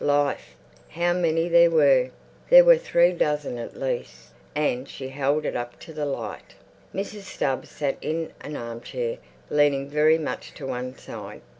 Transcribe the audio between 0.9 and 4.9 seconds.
many there were! There were three dozzing at least. And